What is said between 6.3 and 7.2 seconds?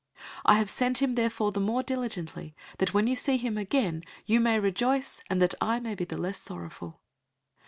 sorrowful.